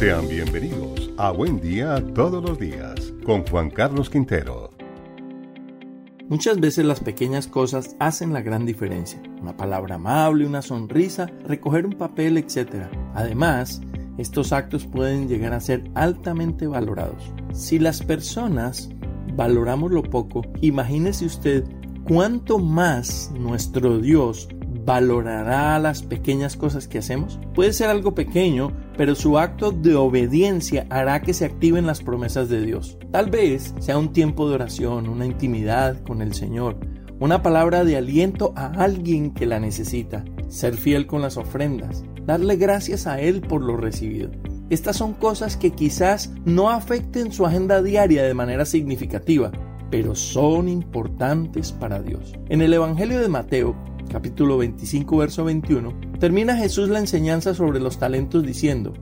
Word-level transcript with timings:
Sean 0.00 0.26
bienvenidos 0.28 1.10
a 1.18 1.30
Buen 1.30 1.60
Día 1.60 2.02
Todos 2.14 2.42
los 2.42 2.58
Días 2.58 3.12
con 3.22 3.46
Juan 3.46 3.68
Carlos 3.68 4.08
Quintero. 4.08 4.70
Muchas 6.26 6.58
veces 6.58 6.86
las 6.86 7.00
pequeñas 7.00 7.46
cosas 7.46 7.96
hacen 7.98 8.32
la 8.32 8.40
gran 8.40 8.64
diferencia. 8.64 9.20
Una 9.42 9.54
palabra 9.58 9.96
amable, 9.96 10.46
una 10.46 10.62
sonrisa, 10.62 11.26
recoger 11.46 11.84
un 11.84 11.92
papel, 11.92 12.38
etc. 12.38 12.86
Además, 13.14 13.82
estos 14.16 14.54
actos 14.54 14.86
pueden 14.86 15.28
llegar 15.28 15.52
a 15.52 15.60
ser 15.60 15.84
altamente 15.94 16.66
valorados. 16.66 17.22
Si 17.52 17.78
las 17.78 18.02
personas 18.02 18.88
valoramos 19.36 19.90
lo 19.90 20.02
poco, 20.02 20.40
imagínese 20.62 21.26
usted 21.26 21.62
cuánto 22.04 22.58
más 22.58 23.30
nuestro 23.38 23.98
Dios 23.98 24.48
valorará 24.84 25.78
las 25.78 26.02
pequeñas 26.02 26.56
cosas 26.56 26.88
que 26.88 26.98
hacemos? 26.98 27.38
Puede 27.54 27.72
ser 27.72 27.88
algo 27.88 28.14
pequeño, 28.14 28.72
pero 29.00 29.14
su 29.14 29.38
acto 29.38 29.72
de 29.72 29.94
obediencia 29.94 30.86
hará 30.90 31.22
que 31.22 31.32
se 31.32 31.46
activen 31.46 31.86
las 31.86 32.02
promesas 32.02 32.50
de 32.50 32.60
Dios. 32.60 32.98
Tal 33.10 33.30
vez 33.30 33.74
sea 33.78 33.96
un 33.96 34.12
tiempo 34.12 34.46
de 34.46 34.56
oración, 34.56 35.08
una 35.08 35.24
intimidad 35.24 36.02
con 36.02 36.20
el 36.20 36.34
Señor, 36.34 36.76
una 37.18 37.42
palabra 37.42 37.82
de 37.82 37.96
aliento 37.96 38.52
a 38.56 38.66
alguien 38.66 39.32
que 39.32 39.46
la 39.46 39.58
necesita, 39.58 40.22
ser 40.48 40.76
fiel 40.76 41.06
con 41.06 41.22
las 41.22 41.38
ofrendas, 41.38 42.04
darle 42.26 42.56
gracias 42.56 43.06
a 43.06 43.22
Él 43.22 43.40
por 43.40 43.62
lo 43.62 43.78
recibido. 43.78 44.32
Estas 44.68 44.98
son 44.98 45.14
cosas 45.14 45.56
que 45.56 45.70
quizás 45.70 46.34
no 46.44 46.68
afecten 46.68 47.32
su 47.32 47.46
agenda 47.46 47.80
diaria 47.80 48.22
de 48.22 48.34
manera 48.34 48.66
significativa, 48.66 49.50
pero 49.90 50.14
son 50.14 50.68
importantes 50.68 51.72
para 51.72 52.02
Dios. 52.02 52.34
En 52.50 52.60
el 52.60 52.74
Evangelio 52.74 53.18
de 53.18 53.28
Mateo, 53.28 53.74
capítulo 54.10 54.58
25, 54.58 55.16
verso 55.16 55.42
21, 55.44 56.09
termina 56.20 56.54
Jesús 56.56 56.88
la 56.88 57.00
enseñanza 57.00 57.54
sobre 57.54 57.80
los 57.80 57.98
talentos 57.98 58.44
diciendo, 58.44 58.92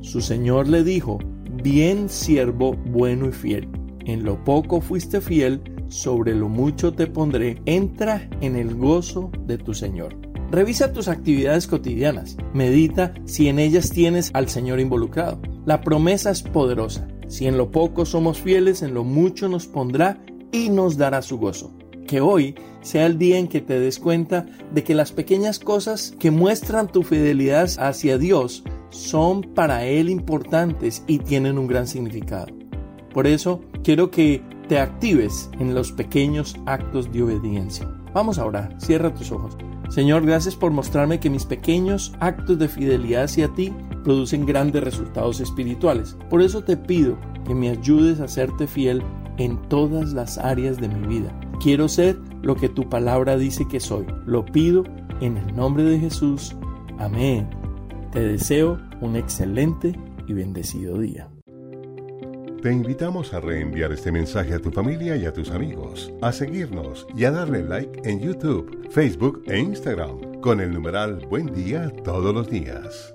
Su 0.00 0.20
Señor 0.20 0.68
le 0.68 0.84
dijo, 0.84 1.18
bien 1.64 2.08
siervo 2.08 2.74
bueno 2.74 3.28
y 3.28 3.32
fiel, 3.32 3.68
en 4.04 4.22
lo 4.22 4.44
poco 4.44 4.80
fuiste 4.80 5.20
fiel, 5.20 5.60
sobre 5.88 6.34
lo 6.34 6.48
mucho 6.48 6.92
te 6.92 7.06
pondré, 7.06 7.60
entra 7.64 8.28
en 8.40 8.54
el 8.54 8.76
gozo 8.76 9.32
de 9.46 9.58
tu 9.58 9.74
Señor. 9.74 10.14
Revisa 10.50 10.92
tus 10.92 11.08
actividades 11.08 11.66
cotidianas, 11.66 12.36
medita 12.52 13.12
si 13.24 13.48
en 13.48 13.58
ellas 13.58 13.90
tienes 13.90 14.30
al 14.34 14.48
Señor 14.48 14.80
involucrado. 14.80 15.40
La 15.66 15.80
promesa 15.80 16.30
es 16.30 16.42
poderosa. 16.42 17.08
Si 17.28 17.46
en 17.46 17.58
lo 17.58 17.70
poco 17.70 18.06
somos 18.06 18.40
fieles, 18.40 18.82
en 18.82 18.94
lo 18.94 19.04
mucho 19.04 19.48
nos 19.48 19.66
pondrá 19.66 20.22
y 20.50 20.70
nos 20.70 20.96
dará 20.96 21.20
su 21.20 21.38
gozo. 21.38 21.76
Que 22.08 22.22
hoy 22.22 22.54
sea 22.80 23.04
el 23.04 23.18
día 23.18 23.38
en 23.38 23.48
que 23.48 23.60
te 23.60 23.78
des 23.78 23.98
cuenta 23.98 24.46
de 24.72 24.82
que 24.82 24.94
las 24.94 25.12
pequeñas 25.12 25.58
cosas 25.58 26.14
que 26.18 26.30
muestran 26.30 26.88
tu 26.88 27.02
fidelidad 27.02 27.68
hacia 27.78 28.16
Dios 28.16 28.64
son 28.88 29.42
para 29.42 29.84
Él 29.84 30.08
importantes 30.08 31.04
y 31.06 31.18
tienen 31.18 31.58
un 31.58 31.66
gran 31.66 31.86
significado. 31.86 32.46
Por 33.12 33.26
eso 33.26 33.60
quiero 33.84 34.10
que 34.10 34.42
te 34.68 34.78
actives 34.78 35.50
en 35.60 35.74
los 35.74 35.92
pequeños 35.92 36.56
actos 36.64 37.12
de 37.12 37.22
obediencia. 37.22 37.86
Vamos 38.14 38.38
a 38.38 38.46
orar, 38.46 38.74
cierra 38.80 39.12
tus 39.12 39.30
ojos. 39.30 39.58
Señor, 39.90 40.24
gracias 40.24 40.56
por 40.56 40.72
mostrarme 40.72 41.20
que 41.20 41.28
mis 41.28 41.44
pequeños 41.44 42.14
actos 42.20 42.58
de 42.58 42.68
fidelidad 42.68 43.24
hacia 43.24 43.48
ti 43.48 43.70
producen 44.02 44.46
grandes 44.46 44.82
resultados 44.82 45.40
espirituales. 45.40 46.16
Por 46.30 46.40
eso 46.40 46.64
te 46.64 46.78
pido 46.78 47.18
que 47.46 47.54
me 47.54 47.68
ayudes 47.68 48.20
a 48.20 48.28
serte 48.28 48.66
fiel 48.66 49.02
en 49.38 49.56
todas 49.68 50.12
las 50.12 50.38
áreas 50.38 50.78
de 50.80 50.88
mi 50.88 51.06
vida. 51.06 51.32
Quiero 51.60 51.88
ser 51.88 52.18
lo 52.42 52.54
que 52.54 52.68
tu 52.68 52.88
palabra 52.88 53.36
dice 53.36 53.66
que 53.66 53.80
soy. 53.80 54.06
Lo 54.26 54.44
pido 54.44 54.84
en 55.20 55.36
el 55.36 55.56
nombre 55.56 55.84
de 55.84 55.98
Jesús. 55.98 56.54
Amén. 56.98 57.48
Te 58.12 58.20
deseo 58.20 58.78
un 59.00 59.16
excelente 59.16 59.98
y 60.26 60.32
bendecido 60.32 60.98
día. 60.98 61.28
Te 62.62 62.72
invitamos 62.72 63.34
a 63.34 63.40
reenviar 63.40 63.92
este 63.92 64.10
mensaje 64.10 64.52
a 64.54 64.58
tu 64.58 64.72
familia 64.72 65.16
y 65.16 65.24
a 65.26 65.32
tus 65.32 65.50
amigos, 65.50 66.12
a 66.20 66.32
seguirnos 66.32 67.06
y 67.14 67.24
a 67.24 67.30
darle 67.30 67.62
like 67.62 68.00
en 68.02 68.18
YouTube, 68.18 68.88
Facebook 68.90 69.44
e 69.46 69.60
Instagram 69.60 70.40
con 70.40 70.60
el 70.60 70.72
numeral 70.72 71.24
Buen 71.28 71.54
Día 71.54 71.88
Todos 72.02 72.34
los 72.34 72.50
Días. 72.50 73.14